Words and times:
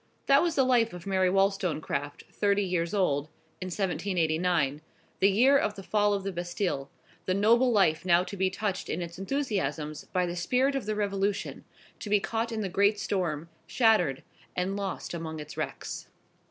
That 0.25 0.41
was 0.41 0.55
the 0.55 0.63
life 0.63 0.93
of 0.93 1.05
Mary 1.05 1.29
Wollstonecraft, 1.29 2.23
thirty 2.31 2.63
years 2.63 2.91
old, 2.91 3.25
in 3.61 3.67
1789, 3.67 4.81
the 5.19 5.29
year 5.29 5.55
of 5.59 5.75
the 5.75 5.83
Fall 5.83 6.15
of 6.15 6.23
the 6.23 6.31
Bastille; 6.31 6.89
the 7.27 7.35
noble 7.35 7.71
life 7.71 8.03
now 8.03 8.23
to 8.23 8.35
be 8.35 8.49
touched 8.49 8.89
in 8.89 9.03
its 9.03 9.19
enthusiasms 9.19 10.05
by 10.05 10.25
the 10.25 10.35
spirit 10.35 10.73
of 10.73 10.87
the 10.87 10.95
Revolution, 10.95 11.65
to 11.99 12.09
be 12.09 12.19
caught 12.19 12.51
in 12.51 12.61
the 12.61 12.67
great 12.67 12.97
storm, 12.99 13.47
shattered, 13.67 14.23
and 14.55 14.75
lost 14.75 15.13
among 15.13 15.39
its 15.39 15.55
wrecks. 15.55 16.07